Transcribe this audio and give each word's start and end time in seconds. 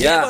yeah 0.00 0.28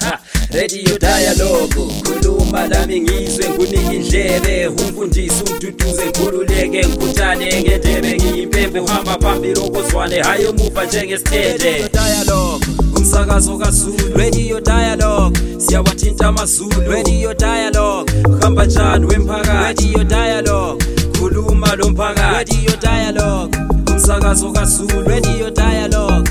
Ha, 0.00 0.18
radio 0.54 0.98
dialogue. 0.98 1.74
Khuluma 2.04 2.66
lami 2.68 3.00
ngizwe 3.00 3.48
ngunike 3.50 3.94
indlebe. 3.96 4.66
Umfundisi 4.66 5.42
umduduze 5.42 6.06
ngikhululeke 6.06 6.68
ngikhuthane 6.68 7.62
ngendebe. 7.62 8.14
Ngiyimpembe 8.14 8.80
uhamba 8.80 9.18
phambili 9.18 9.60
okozwane. 9.60 10.22
Hayi 10.22 10.46
omuva 10.46 10.84
njengesithende 10.84 11.88
dialogue. 11.92 12.66
Umsakazo 12.96 13.58
kaZulu. 13.58 14.16
Radio 14.16 14.60
dialogue. 14.60 15.38
Siyawathinta 15.58 16.26
amazulu. 16.26 16.90
Radio 16.90 17.34
dialogue. 17.34 18.12
Uhamba 18.28 18.66
njani 18.66 19.06
wemphakathi? 19.06 19.84
Radio 19.92 20.04
dialogue. 20.04 20.84
Khuluma 21.18 21.76
lo 21.76 21.90
mphakathi. 21.90 22.54
Radio 22.56 22.76
dialogue. 22.80 23.58
Umsakazo 23.92 24.52
kaZulu. 24.52 25.08
Radio 25.08 25.50
dialogue 25.50 26.30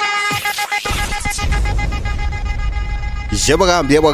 Yebo 3.47 3.65
kambe 3.65 3.95
yebo 3.95 4.13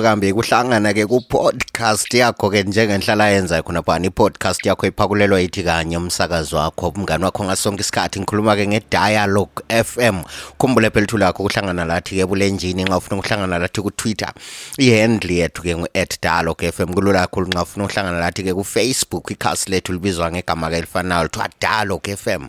kambe 0.00 0.32
kuhlangana 0.32 0.94
ke 0.94 1.04
ku 1.04 1.20
podcast 1.20 2.14
yakho 2.14 2.48
ke 2.48 2.62
njengenhlala 2.62 3.28
yenza 3.34 3.62
khona 3.62 3.82
phana 3.82 4.06
i 4.06 4.10
podcast 4.10 4.66
yakho 4.66 4.86
iphakulelwa 4.86 5.40
yithi 5.40 5.64
kanye 5.64 5.96
umsakazo 5.96 6.56
wakho 6.56 6.88
umngani 6.88 7.24
wakho 7.24 7.44
ngasonke 7.44 7.80
isikhathi. 7.80 8.20
Ngikhuluma 8.20 8.56
ke 8.56 8.66
nge 8.68 8.80
Dialogue 8.90 9.66
FM 9.68 10.22
khumbule 10.58 10.90
phela 10.90 11.18
lakho 11.18 11.42
kuhlangana 11.42 11.84
lathi 11.84 12.16
ke 12.16 12.26
bulenjini 12.26 12.84
nxa 12.84 12.96
ufuna 12.96 13.18
ukuhlangana 13.18 13.58
lathi 13.58 13.82
ku 13.82 13.90
Twitter 13.90 14.32
ihandle 14.78 15.34
yethu 15.34 15.62
ke 15.62 15.74
ngu 15.76 15.86
@dialogue 16.22 16.72
FM 16.72 16.94
kulula 16.94 17.26
kakhulu 17.26 17.48
nxa 17.50 17.62
ufuna 17.62 17.84
ukuhlangana 17.84 18.20
lathi 18.20 18.42
ke 18.44 18.54
ku 18.54 18.64
Facebook 18.64 19.30
ikhasi 19.30 19.70
lethu 19.70 19.92
libizwa 19.92 20.30
ngegama 20.30 20.70
ke 20.70 20.76
elifanayo 20.76 21.22
lithiwa 21.22 21.48
Dialogue 21.60 22.16
FM 22.16 22.46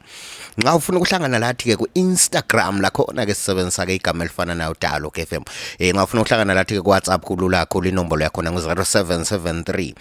nxa 0.58 0.76
ufuna 0.76 0.98
ukuhlangana 0.98 1.40
lathi 1.40 1.74
ke 1.74 1.76
ku 1.76 1.88
Instagram 1.94 2.82
lakho 2.82 3.10
na 3.14 3.26
ke 3.26 3.34
sisebenzisa 3.34 3.86
ke 3.86 3.96
igama 3.96 4.24
elifana 4.24 4.56
nayo 4.56 4.76
Dialogue 4.80 5.26
FM 5.26 5.42
eh 5.88 5.94
nxa 5.94 6.04
ufuna 6.04 6.22
ukuhlangana 6.22 6.54
lathi 6.54 6.76
ke 6.76 6.82
ku 6.82 6.90
WhatsApp 6.90 7.24
kulula 7.24 7.66
kakhulu 7.66 7.90
inombolo 7.90 8.24
yakho 8.24 8.42
na 8.42 8.52
ngu 8.52 8.60
0773 8.60 9.94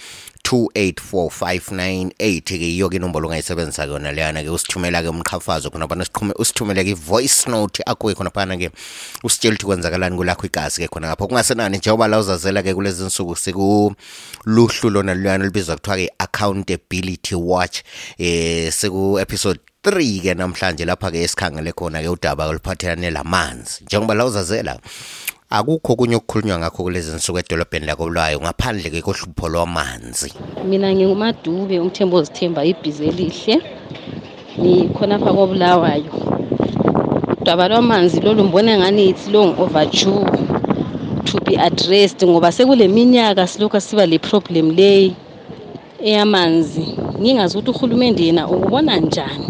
284598 0.47 2.41
ke 2.43 2.75
iyo 2.75 2.89
ke 2.89 2.97
inombolo 2.97 3.29
ongayisebenzisa 3.29 3.85
yona 3.85 4.13
leyana 4.13 4.43
ke 4.43 4.51
usithumela 4.51 5.03
ke 5.03 5.09
umqhafazo 5.09 5.71
khona 5.71 6.05
siqhume 6.05 6.35
usithumele 6.39 6.85
ke 6.85 6.95
voice 6.95 7.51
note 7.51 7.83
akho 7.87 8.15
khona 8.15 8.31
phana 8.31 8.57
ke 8.57 8.71
usitshela 9.25 9.55
ukuthi 9.55 9.67
kwenzakalani 9.67 10.17
kulakho 10.17 10.47
igazi 10.47 10.83
ke 10.83 10.89
khona 10.89 11.09
ngapho 11.09 11.27
kungasenani 11.27 11.79
njengoba 11.79 12.09
la 12.09 12.19
uzazela 12.19 12.63
ke 12.63 12.75
kulezi 12.75 13.05
nsuku 13.05 13.37
sikuluhlu 13.37 14.91
lona 14.91 15.15
luyana 15.15 15.45
libizwa 15.45 15.77
kuthiwa 15.77 15.97
ke 15.97 16.13
accountability 16.19 17.35
watch 17.35 17.83
eh 18.19 18.73
siku 18.73 19.19
episode 19.19 19.61
3 19.87 20.21
ke 20.23 20.35
namhlanje 20.35 20.85
lapha 20.85 21.11
ke 21.11 21.23
esikhangele 21.23 21.73
khona 21.73 22.03
ke 22.03 22.09
udaba 22.09 22.47
oluphathelane 22.47 23.11
lamanzi. 23.11 23.85
Njengoba 23.85 24.15
la 24.15 24.25
uzazela 24.25 24.79
akukho 25.51 25.97
kunye 25.97 26.17
okukhulunywa 26.17 26.59
ngakho 26.59 26.83
kulezi 26.83 27.17
nsuku 27.17 27.39
edolobheni 27.39 27.87
lakobulawayo 27.87 28.41
ngaphandle 28.41 28.91
ke 28.91 29.01
kohlupho 29.03 29.47
lwamanzi. 29.49 30.35
Mina 30.67 30.91
ngingumadube 30.91 31.79
umthembo 31.79 32.17
ozithemba 32.17 32.65
ibhizi 32.65 33.07
elihle. 33.07 33.63
Ngikhonapha 34.59 35.31
kobulawayo 35.33 36.13
udaba 37.41 37.69
lwamanzi 37.69 38.21
lolu 38.21 38.45
mbona 38.45 38.79
ngani 38.79 39.09
it's 39.09 39.29
long 39.29 39.55
overdue 39.59 40.27
to 41.25 41.39
be 41.45 41.55
addressed 41.57 42.27
ngoba 42.27 42.53
sekule 42.53 42.89
minyaka 42.89 43.47
silokhu 43.47 43.81
siba 43.81 44.07
le 44.07 44.19
problem 44.19 44.75
leyi 44.75 45.15
eyamanzi. 46.03 46.87
Ngingazi 47.21 47.59
ukuthi 47.59 47.71
uhulumende 47.71 48.23
yena 48.27 48.49
ukubona 48.49 48.97
njani 48.97 49.47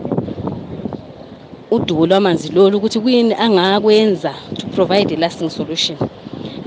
udubo 1.70 2.06
lwamanzi 2.06 2.52
lolu 2.52 2.78
ukuthi 2.78 3.00
kuyini 3.00 3.34
angakwenza 3.34 4.34
to 4.58 4.65
provide 4.76 5.10
a 5.12 5.16
lasting 5.16 5.50
solution. 5.50 5.96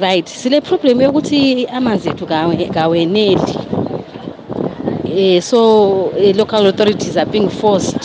Right 0.06 0.28
sile 0.28 0.62
problem 0.70 0.97
yokuthi 1.06 1.40
amanzi 1.78 2.08
ethu 2.14 2.25
kaweneli 2.75 3.53
eh 5.22 5.40
so 5.50 5.59
eh, 6.18 6.34
local 6.36 6.66
authorities 6.72 7.16
are 7.18 7.30
being 7.36 7.50
forced 7.50 8.03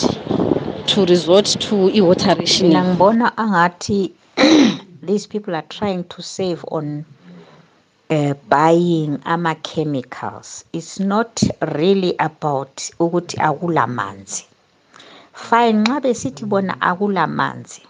to 0.91 1.05
resort 1.05 1.45
to 1.67 1.75
i-water 1.99 2.35
rationing. 2.41 2.77
Ngibona 2.83 3.27
angathi 3.43 4.11
these 5.09 5.25
people 5.27 5.53
are 5.55 5.67
trying 5.69 6.03
to 6.13 6.21
save 6.21 6.63
on 6.77 7.05
uh, 8.09 8.33
buying 8.49 9.19
ama-chemicals. 9.25 10.65
It's 10.73 10.99
not 10.99 11.41
really 11.61 12.13
about 12.19 12.75
ukuthi 12.99 13.37
akulamanzi 13.37 14.43
fine 15.35 15.79
nxa 15.81 15.97
besithi 16.03 16.45
bona 16.45 16.73
akulamanzi 16.89 17.81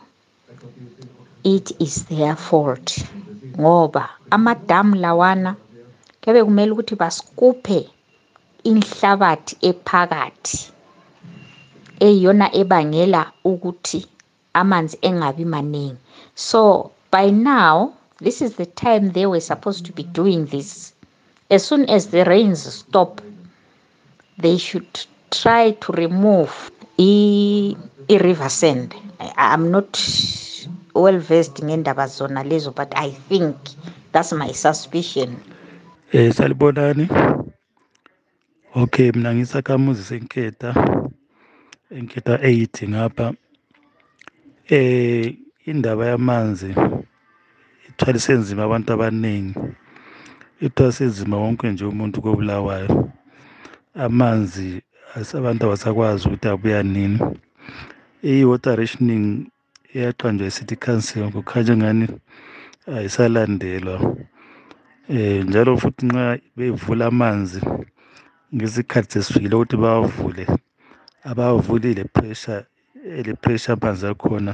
it 1.46 1.72
is 1.80 2.06
their 2.06 2.36
fault. 2.36 3.06
Ngoba 3.60 4.10
amadamu 4.30 4.96
lawana 4.96 5.56
kuyabe 6.22 6.44
kumele 6.44 6.72
ukuthi 6.72 6.96
basikuphe 6.96 7.90
inhlabathi 8.64 9.54
ephakathi 9.70 10.58
eyiyona 12.00 12.48
ebangela 12.62 13.22
ukuthi 13.46 14.00
amanzi 14.54 14.98
engabi 15.08 15.46
maningi. 15.46 16.02
So 16.36 16.92
by 17.12 17.30
now 17.30 17.94
this 18.18 18.42
is 18.42 18.56
the 18.56 18.66
time 18.66 19.12
they 19.12 19.26
were 19.26 19.40
supposed 19.40 19.86
to 19.86 19.94
be 19.94 20.04
doing 20.04 20.48
this. 20.48 20.94
As 21.52 21.64
soon 21.64 21.88
as 21.90 22.08
the 22.08 22.26
rains 22.26 22.62
stop 22.74 23.22
they 24.38 24.58
should 24.58 25.06
try 25.30 25.72
to 25.72 25.92
remove 25.92 26.72
i-river 26.98 28.50
sand. 28.50 28.96
I'm 29.38 29.72
not 29.72 29.96
well 30.96 31.20
versed 31.20 31.64
ngendaba 31.64 32.08
zona 32.08 32.44
lezo 32.44 32.72
but 32.72 32.94
i 32.96 33.12
think 33.30 33.56
that's 34.12 34.34
my 34.34 34.54
suspicion 34.54 35.38
Eh 36.14 36.32
salibonani. 36.32 37.10
Okay 38.76 39.12
mina 39.12 39.34
ngisakamuzi 39.34 40.04
senketa. 40.04 40.72
Enketa 41.92 42.38
8 42.38 42.88
ngapha. 42.88 43.34
Eh 44.70 45.36
indaba 45.66 46.06
yamanzi 46.06 46.76
ithwalise 47.90 48.34
nzima 48.34 48.64
abantu 48.64 48.94
abaningi. 48.94 49.60
Ithwalise 50.62 51.06
nzima 51.06 51.38
wonke 51.38 51.72
nje 51.72 51.86
umuntu 51.86 52.22
kobulawayo. 52.22 53.10
Amanzi 53.96 54.82
abantu 55.34 55.66
abasakwazi 55.66 56.28
ukuthi 56.28 56.48
abuya 56.48 56.84
nini. 56.84 57.20
I-water 58.24 58.76
rationing 58.78 59.52
iyaqanjwa 59.96 60.48
i-city 60.48 60.76
council 60.86 61.32
kukhanya 61.36 61.74
ngani? 61.78 62.08
Ayisalandelwa. 62.96 63.96
Eh 65.10 65.44
njalo 65.48 65.72
futhi 65.82 66.06
nxa 66.06 66.26
bevula 66.58 67.06
amanzi 67.12 67.62
ngesikhathi 68.56 69.12
sesifikile 69.14 69.56
ukuthi 69.56 69.78
bawavule 69.84 70.46
abawavuli 71.30 71.94
le 71.98 72.04
pressure 72.16 72.66
le 73.26 73.34
pressure 73.44 73.74
amanzi 73.78 74.06
akhona 74.08 74.54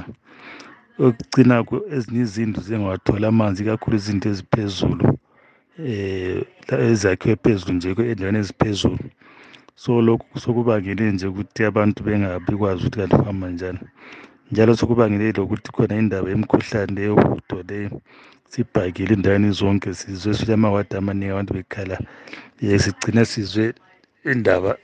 okugcina 0.98 1.56
ku- 1.68 1.84
ezinye 1.94 2.20
izindlu 2.26 2.60
zingawathola 2.66 3.26
amanzi 3.32 3.62
ikakhulu 3.62 3.96
izinto 3.96 4.26
eziphezulu 4.32 5.04
eh 5.78 6.44
la- 6.68 6.80
ezakhiwe 6.92 7.36
phezulu 7.42 7.72
nje 7.76 7.88
endaweni 8.12 8.38
eziphezulu. 8.38 9.04
So 9.74 9.90
lokhu 10.06 10.40
sokubangele 10.40 11.12
nje 11.12 11.26
ukuthi 11.26 11.64
abantu 11.64 11.98
bengabi 12.04 12.52
kwazi 12.56 12.80
ukuthi 12.86 12.98
kanti 12.98 13.16
kuhamba 13.16 13.48
njani. 13.50 13.80
Njalo 14.52 14.76
sokubangele 14.76 15.32
lokuthi 15.32 15.72
khona 15.72 15.94
indaba 15.96 16.28
yemikhuhlane 16.28 17.00
yohudo 17.08 17.58
le 17.68 17.78
sibhakile 18.52 19.14
endaweni 19.14 19.50
zonke 19.50 19.94
sizwe. 19.94 20.34
Sithi 20.34 20.52
amawadi 20.52 20.96
amaningi 20.96 21.32
abantu 21.32 21.52
bekhala. 21.54 21.96
Ye 22.60 22.78
sigcina 22.78 23.24
sizwe 23.24 23.72
indaba 24.24 24.76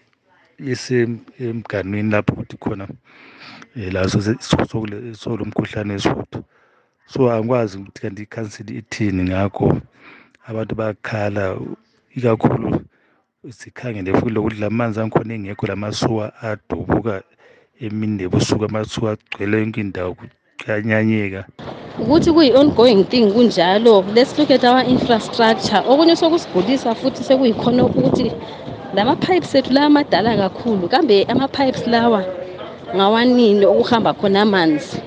isemganwini 0.58 2.10
lapho 2.10 2.32
ukuthi 2.32 2.56
khona 2.56 2.84
um 2.88 3.92
laso 3.92 4.18
solo 5.12 5.44
mkhuhlane 5.44 5.92
wesihudo 5.92 6.44
so 7.06 7.30
angikwazi 7.30 7.78
ukuthi 7.78 8.00
kanti 8.00 8.22
ikhansili 8.22 8.78
ithini 8.78 9.22
ngakho. 9.28 9.80
Abantu 10.48 10.74
bayakhala 10.74 11.60
ikakhulu 12.16 12.80
sikhangele 13.50 14.12
futhi 14.16 14.30
lokuthi 14.34 14.60
la 14.60 14.70
manzi 14.70 15.00
angikhona 15.00 15.34
engekho 15.34 15.66
lamasuwa 15.66 16.32
adubuka 16.42 17.22
emini 17.80 18.16
nebusuku 18.22 18.64
amasuka 18.64 19.10
agcwele 19.10 19.56
yonke 19.60 19.80
indawo 19.80 20.16
kuyanyanyeka. 20.60 21.44
Ukuthi 22.00 22.30
kuyi-ongoing 22.32 23.04
thing 23.10 23.32
kunjalo 23.32 24.04
let's 24.14 24.38
look 24.38 24.50
at 24.50 24.64
our 24.64 24.82
infrastructure. 24.84 25.82
Okunye 25.86 26.16
sokusigulisa 26.16 26.94
futhi 26.94 27.24
sekuyikhonokho 27.24 27.98
ukuthi 27.98 28.32
la 28.94 29.04
ma-pipes 29.04 29.54
ethu 29.54 29.72
la 29.72 29.86
amadala 29.86 30.36
kakhulu 30.36 30.88
kambe 30.88 31.24
ama-pipes 31.28 31.86
lawa 31.86 32.24
ngawanini 32.94 33.64
okuhamba 33.66 34.14
khona 34.14 34.42
amanzi? 34.42 34.98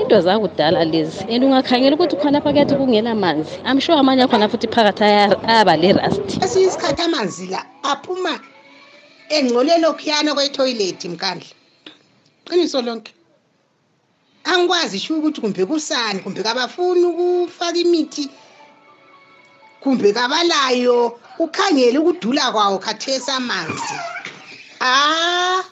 Into 0.00 0.20
zakudala 0.20 0.84
lezi. 0.84 1.22
And 1.30 1.44
ungakhangela 1.44 1.94
ukuthi 1.96 2.16
khonapha 2.16 2.52
kuyathi 2.52 2.74
kungela 2.76 3.14
manzi 3.14 3.58
i'm 3.64 3.78
sure 3.80 3.98
amanye 3.98 4.22
akhona 4.24 4.48
futhi 4.48 4.66
phakathi 4.68 5.04
aya- 5.04 5.48
ayaba 5.48 5.76
le 5.76 5.92
rust 5.92 6.42
esinye 6.42 6.66
isikhathi 6.66 7.02
amanzi 7.02 7.46
la 7.46 7.64
aphuma 7.82 8.40
engcole 9.30 9.78
lokhuyana 9.78 10.34
kwetoilet 10.34 11.04
mkandla 11.04 11.46
qiniso 12.44 12.82
lonke. 12.82 13.12
Angikwazi 14.44 14.98
sho 14.98 15.16
ukuthi 15.18 15.40
kumbe 15.40 15.66
kusani 15.66 16.20
kumbe 16.20 16.42
kabafuni 16.42 17.04
ukufaka 17.04 17.78
imithi 17.78 18.28
kumbe 19.80 20.12
kabalayo 20.12 21.20
ukhangele 21.38 21.98
ukudula 21.98 22.52
kwawo 22.52 22.78
khathesi 22.78 23.30
amanzi. 23.30 23.94
Ah 24.80 25.62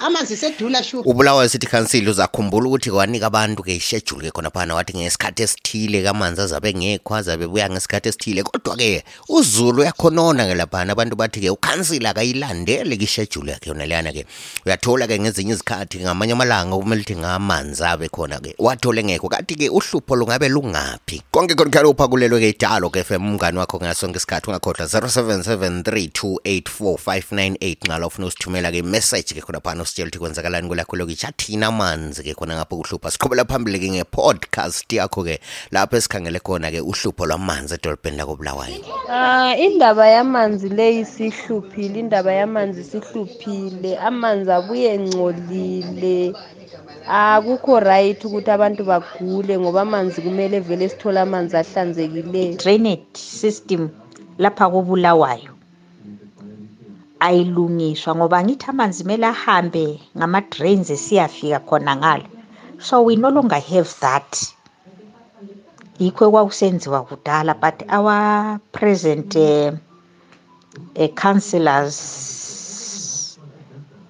amanzi 0.00 0.36
sedula 0.36 0.82
shu 0.82 1.00
ubulawa 1.00 1.48
city 1.48 1.66
council 1.66 2.08
uzakhumbula 2.08 2.68
ukuthi 2.68 2.90
wanika 2.90 3.26
abantu 3.26 3.62
ke 3.62 3.76
ishejuli 3.76 4.26
ke 4.26 4.30
khona 4.30 4.50
phana 4.50 4.74
wathi 4.74 4.96
ngesikhathi 4.96 5.42
esithile 5.42 6.02
kamanzi 6.02 6.40
azabe 6.40 6.74
ngekho 6.74 7.14
azabe 7.14 7.46
buya 7.46 7.70
ngesikhathi 7.70 8.08
esithile. 8.08 8.42
Kodwa-ke 8.42 9.04
uzulu 9.28 9.82
uyakhonona 9.82 10.46
ke 10.46 10.54
laphana 10.54 10.92
abantu 10.92 11.16
bathi-ke 11.16 11.50
ukhansila 11.50 12.10
akayilandele 12.10 12.96
ke 12.96 13.04
ishedule 13.04 13.52
yakhe 13.52 13.68
yona 13.68 13.86
leyana-ke 13.86 14.26
uyathola-ke 14.66 15.20
ngezinye 15.20 15.52
izikhathi 15.52 16.00
ngamanye 16.00 16.32
amalanga 16.32 16.76
kumele 16.76 17.00
ukuthi 17.00 17.16
ngamanzi 17.16 17.84
abe 17.84 18.08
khona-ke 18.08 18.54
wathole 18.58 19.04
ngekho 19.04 19.28
kathi-ke 19.28 19.68
uhlupho 19.68 20.16
lungabe 20.16 20.48
lungaphi? 20.48 21.22
Konke 21.30 21.54
khona 21.54 21.70
khalo 21.70 21.90
uphakulelwe-ke 21.90 22.48
idalo 22.48 22.90
ke 22.90 23.04
fm 23.04 23.36
umngani 23.36 23.58
wakho 23.58 23.76
ngasonke 23.76 24.16
isikhathi 24.16 24.50
ungakhohlwa 24.50 24.86
0773284598 24.86 27.76
ngalo 27.86 28.06
ufuna 28.06 28.26
usithumela-ke 28.26 28.78
imessage 28.78 29.34
ke 29.34 29.40
khonaphana 29.40 29.89
usitshela 29.90 30.08
ukuthi 30.08 30.18
kwenzakalani 30.18 30.68
kulakho 30.68 30.96
lokitsha 30.96 31.28
athina 31.28 31.66
amanzi 31.66 32.22
ke 32.22 32.34
khona 32.34 32.56
ngapho 32.56 32.76
kuhlupha. 32.76 33.10
Siqhubela 33.10 33.44
phambili-ke 33.44 33.90
nge-podcast 33.90 34.92
yakho-ke 34.92 35.40
lapho 35.72 35.96
esikhangele 35.96 36.38
khona-ke 36.38 36.80
uhlupho 36.80 37.26
lwamanzi 37.26 37.74
edolobheni 37.74 38.16
lakobulawayo. 38.16 38.84
Ah 39.10 39.54
indaba 39.56 40.06
yamanzi 40.06 40.68
leyi 40.68 41.04
sihluphile 41.04 41.98
indaba 41.98 42.32
yamanzi 42.32 42.84
sihluphile. 42.84 43.98
Amanzi 43.98 44.50
abuye 44.50 44.94
engcolile. 44.94 46.34
Akukho 47.08 47.80
right 47.80 48.24
ukuthi 48.24 48.50
abantu 48.50 48.84
bagule 48.84 49.58
ngoba 49.58 49.80
amanzi 49.82 50.22
kumele 50.22 50.60
vele 50.60 50.88
sithole 50.88 51.20
amanzi 51.20 51.56
ahlanzekileyo 51.56 52.54
drainage 52.56 53.06
system 53.14 53.90
lapha 54.38 54.70
kobulawayo. 54.70 55.59
Ayilungiswa 57.20 58.10
ngoba 58.16 58.38
ngithi 58.44 58.66
amanzi 58.72 59.02
kumele 59.02 59.26
ahambe 59.34 59.84
ngama-drains 60.16 60.88
esiyafika 60.96 61.58
khona 61.68 61.92
ngalo. 62.00 62.28
So 62.86 63.02
we 63.02 63.16
no 63.16 63.28
longer 63.28 63.60
have 63.72 63.90
that. 64.00 64.30
Yikho 66.00 66.24
ekwakusenziwa 66.28 67.00
kudala 67.08 67.52
but 67.60 67.82
our 67.96 68.58
present 68.72 69.36
uh, 69.36 69.72
uh, 70.96 71.08
councillors 71.22 71.98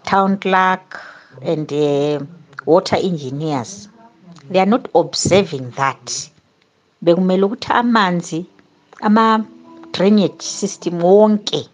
town 0.04 0.38
clerk 0.38 1.00
and 1.42 1.72
uh, 1.72 2.20
water 2.66 2.96
engineers 2.96 3.88
they 4.50 4.60
are 4.60 4.70
not 4.70 4.88
observing 4.94 5.70
that. 5.72 6.30
Bekumele 7.02 7.44
ukuthi 7.44 7.72
amanzi 7.72 8.46
ama-drainage 9.00 10.42
system 10.42 11.02
wonke 11.02 11.68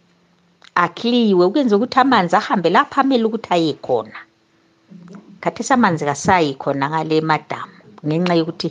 akliwe 0.85 1.45
ukwenza 1.49 1.77
ukuthi 1.77 1.99
amanzi 2.05 2.35
ahambe 2.37 2.69
lapha 2.71 3.01
amele 3.03 3.25
ukuthi 3.29 3.49
aye 3.57 3.73
khona. 3.87 4.19
Khathesi 5.43 5.73
amanzi 5.73 6.05
kasayi 6.05 6.55
khona 6.63 6.85
ngale 6.91 7.17
madamu 7.21 7.73
ngenxa 8.07 8.35
yokuthi 8.41 8.69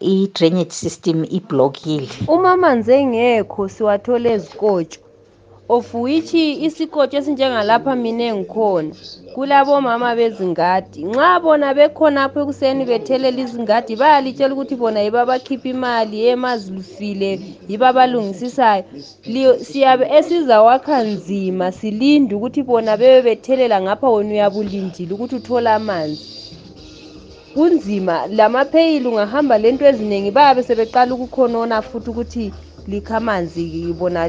i-drainage 0.00 0.72
system 0.82 1.18
iblokile 1.38 2.08
uma 2.34 2.52
amanzi 2.56 2.92
engekho 3.00 3.68
siwathole 3.74 4.28
ezikotsho. 4.36 5.00
Of 5.76 5.94
which 5.94 6.34
isikotsho 6.66 7.16
esinjengalapha 7.18 7.92
mina 8.02 8.24
engikhona 8.30 8.90
kulabomama 9.34 10.10
bezingadi. 10.18 10.98
Nxa 11.10 11.40
bona 11.42 11.68
bekhonapho 11.78 12.38
ekuseni 12.42 12.82
bethelela 12.90 13.40
izingadi 13.44 13.92
bayalitshela 14.00 14.52
ukuthi 14.54 14.74
bona 14.82 15.00
yibo 15.04 15.18
abakhipha 15.22 15.68
imali 15.74 16.16
emazilufile 16.30 17.30
yibo 17.68 17.84
abalungisisayo. 17.90 18.84
Li- 19.32 19.58
siyabe 19.68 20.04
esizawakha 20.18 20.96
nzima 21.12 21.66
silinde 21.78 22.34
ukuthi 22.34 22.62
bona 22.68 22.96
bebe 23.00 23.22
bethelela 23.22 23.76
ngapha 23.84 24.10
wena 24.10 24.32
uyabulindile 24.34 25.12
ukuthi 25.14 25.34
uthole 25.36 25.70
amanzi. 25.70 26.26
Kunzima 27.54 28.26
lamapheyili 28.26 29.08
ungahamba 29.08 29.58
lento 29.58 29.84
eziningi 29.86 30.30
bayabe 30.30 30.62
sebeqala 30.62 31.14
ukukhonona 31.14 31.82
futhi 31.82 32.10
ukuthi 32.10 32.44
likha 32.86 33.16
amanzi 33.16 33.92
bona 33.92 34.28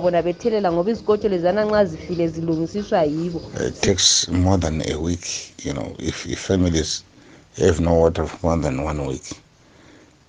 bona 0.00 0.22
bethelela 0.22 0.72
ngoba 0.72 0.90
izikotsho 0.90 1.28
lezana 1.28 1.64
nxa 1.64 1.84
zifile 1.84 2.28
zilungisiswa 2.28 3.04
yibo 3.04 3.42
It 3.60 3.80
takes 3.80 4.28
more 4.28 4.58
than 4.58 4.82
a 4.90 4.96
week, 4.96 5.54
you 5.64 5.72
know, 5.72 5.94
if, 5.98 6.26
if 6.26 6.38
families 6.38 7.02
have 7.58 7.80
no 7.80 7.94
water 7.94 8.26
for 8.26 8.46
more 8.46 8.56
than 8.62 8.84
one 8.84 9.06
week, 9.06 9.32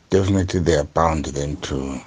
definitely 0.09 0.59
they 0.61 0.75
are 0.75 0.83
bound 0.95 1.25
then 1.25 1.57
to 1.57 1.99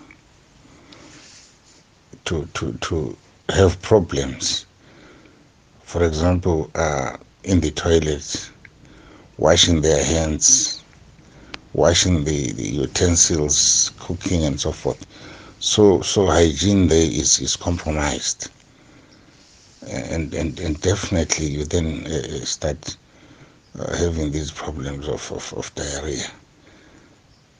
to 2.25 2.47
to 2.55 2.73
to 2.81 3.17
have 3.51 3.81
problems. 3.83 4.67
For 5.85 6.05
example, 6.05 6.71
uh, 6.75 7.17
in 7.45 7.61
the 7.61 7.71
toilets, 7.71 8.51
washing 9.39 9.81
their 9.83 10.03
hands, 10.05 10.83
washing 11.75 12.25
the, 12.25 12.53
the 12.53 12.69
utensils, 12.69 13.93
cooking 13.99 14.45
and 14.45 14.61
so 14.61 14.73
forth. 14.73 15.05
So 15.65 16.03
so 16.03 16.27
hygiene 16.27 16.89
there 16.89 17.09
is, 17.23 17.39
is 17.39 17.55
compromised 17.55 18.51
and 19.87 20.35
and, 20.35 20.59
and 20.59 20.81
definitely 20.81 21.47
you 21.47 21.65
then 21.65 22.05
uh, 22.05 22.45
start 22.45 22.97
uh, 23.79 23.97
having 23.97 24.33
these 24.33 24.51
problems 24.51 25.07
of, 25.07 25.31
of, 25.31 25.55
of 25.57 25.73
diarrhea. 25.77 26.27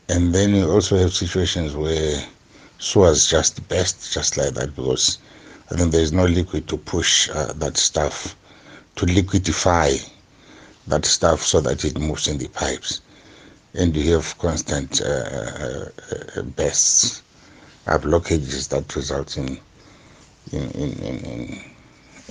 And 0.09 0.35
then 0.35 0.53
you 0.53 0.69
also 0.69 0.97
have 0.99 1.15
situations 1.15 1.77
where 1.77 2.27
sewers 2.81 3.31
just 3.31 3.67
burst 3.69 4.13
just 4.13 4.37
like 4.37 4.55
that 4.55 4.75
because 4.75 5.19
I 5.71 5.77
think 5.77 5.93
there 5.93 6.03
is 6.03 6.13
no 6.13 6.25
liquid 6.25 6.67
to 6.71 6.77
push 6.77 7.31
uh, 7.31 7.53
that 7.53 7.77
stuff, 7.77 8.35
to 8.97 9.07
liquidify 9.07 10.11
that 10.89 11.05
stuff 11.05 11.43
so 11.45 11.61
that 11.61 11.85
it 11.85 11.97
moves 12.01 12.27
in 12.27 12.39
the 12.39 12.49
pipes. 12.49 13.01
And 13.75 13.97
you 13.97 14.13
have 14.17 14.37
constant 14.39 15.01
uh, 15.01 15.05
uh, 15.07 15.89
uh, 16.37 16.43
bursts, 16.43 17.23
uh, 17.87 17.99
blockages 17.99 18.69
that 18.69 18.95
result 18.97 19.37
in 19.37 19.59
in, 20.53 20.71
in, 20.73 20.93
in, 21.03 21.17
in 21.25 21.65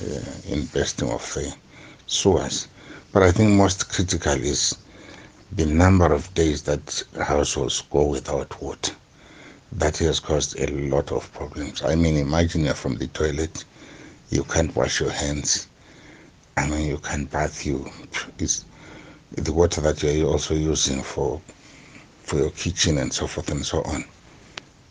uh, 0.02 0.24
in 0.48 0.66
bursting 0.68 1.10
of 1.10 1.38
sewers. 2.08 2.68
But 3.12 3.24
I 3.24 3.32
think 3.32 3.52
most 3.52 3.90
critical 3.90 4.34
is 4.34 4.78
the 5.54 5.66
number 5.66 6.14
of 6.14 6.34
days 6.34 6.62
that 6.64 7.04
households 7.22 7.82
go 7.92 8.06
without 8.06 8.62
water. 8.62 8.94
That 9.74 9.98
has 9.98 10.20
caused 10.20 10.60
a 10.60 10.68
lot 10.68 11.12
of 11.12 11.32
problems. 11.34 11.82
I 11.84 11.96
mean, 11.96 12.18
imagine 12.18 12.66
you're 12.66 12.74
from 12.74 12.96
the 12.96 13.08
toilet, 13.08 13.66
you 14.30 14.44
can't 14.46 14.74
wash 14.76 15.00
your 15.00 15.12
hands. 15.12 15.68
I 16.58 16.68
mean, 16.68 16.88
you 16.88 16.98
can't 16.98 17.30
bath. 17.30 17.66
You, 17.66 17.90
it's 18.40 18.66
the 19.32 19.54
water 19.54 19.82
that 19.82 20.02
you're 20.04 20.28
also 20.30 20.54
using 20.54 21.02
for 21.02 21.42
for 22.24 22.38
your 22.38 22.52
kitchen 22.52 22.98
and 22.98 23.12
so 23.14 23.28
forth 23.28 23.50
and 23.52 23.66
so 23.66 23.82
on. 23.84 24.06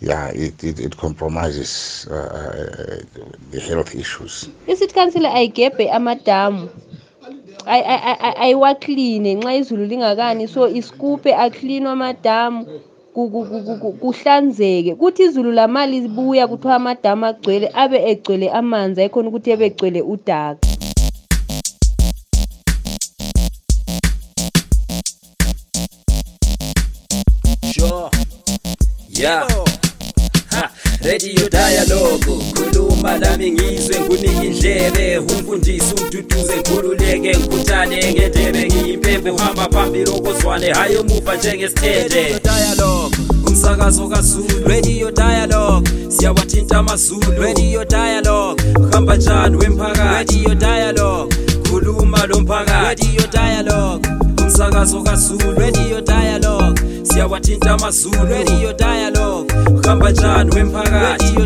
Yeah, 0.00 0.28
it, 0.32 0.64
it, 0.64 0.80
it 0.80 0.96
compromises 0.96 2.06
uh, 2.10 3.02
the 3.52 3.60
health 3.60 3.94
issues. 3.94 4.48
i-city 4.68 4.94
council 4.94 5.26
ayigebhe 5.26 5.90
amadamu 5.90 6.68
Ay- 7.66 7.84
ay- 7.92 8.02
ay- 8.10 8.20
ay- 8.26 8.36
ayiwakline 8.44 9.34
nxa 9.34 9.54
izulu 9.60 9.84
lingakani 9.86 10.48
so 10.48 10.68
iskuphe 10.68 11.34
aklinwe 11.44 11.90
amadamu 11.92 12.64
ku- 13.14 13.28
ku- 13.32 13.44
ku- 13.50 13.62
ku- 13.66 13.78
ku- 13.82 13.92
kuhlanzeke 14.02 14.94
kuthi 15.00 15.22
izulu 15.28 15.52
lamali 15.52 16.00
libuya 16.00 16.44
kuthiwa 16.48 16.74
amadamu 16.80 17.22
agcwele 17.30 17.66
abe 17.82 17.98
egcwele 18.10 18.46
amanzi 18.60 19.00
ayikhona 19.00 19.28
ukuthi 19.28 19.48
ebe 19.54 19.64
egcwele 19.70 20.00
udaka 20.14 20.64
Sure. 27.72 28.10
Yeah. 29.08 29.46
Radio 31.04 31.48
dialogue 31.48 32.20
khuluma 32.54 33.18
lami 33.18 33.50
ngizwe 33.52 34.00
ngunike 34.00 34.46
indlebe. 34.46 35.18
Umfundisi 35.18 35.94
umduduze 35.94 36.56
ngikhululeke 36.56 37.18
ngikhuthane 37.18 38.12
ngendebe. 38.14 38.66
Ngiyimpembe 38.66 39.30
uhamba 39.30 39.68
phambili 39.72 40.10
okozwane 40.10 40.72
hayi 40.72 40.96
umuva 40.96 41.36
njengesithende. 41.36 42.40
Dialogue 42.44 43.16
umsakazo 43.46 44.08
kaZulu. 44.08 44.68
Radio 44.68 45.10
dialogue 45.10 45.90
siyawathinta 46.08 46.78
amazulu. 46.78 47.42
Radio 47.42 47.84
dialogue 47.84 48.62
uhamba 48.80 49.16
njani 49.16 49.56
wemphakathi? 49.56 50.36
Radio 50.36 50.54
dialogue 50.54 51.36
khuluma 51.70 52.26
lo 52.26 52.40
mphakathi. 52.40 53.06
Radio 53.06 53.26
dialogue 53.32 54.08
umsakazo 54.42 55.02
kaZulu. 55.02 55.58
Radio 55.60 56.00
dialogue 56.00 56.80
siyawathinta 57.02 57.70
amazulu. 57.70 58.24
Radio 58.30 58.72
dialogue 58.72 59.29
njani 60.20 60.50
wemphakathi 60.54 61.38